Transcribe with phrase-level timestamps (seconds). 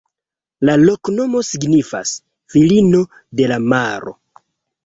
[0.69, 2.13] La loknomo signifas:
[2.55, 3.05] filino
[3.41, 4.19] de la maro.